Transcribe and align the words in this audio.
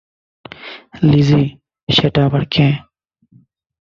Lessee, 1.03 1.43
সেটা 1.89 2.19
আবার 2.25 2.43
কে? 2.45 2.67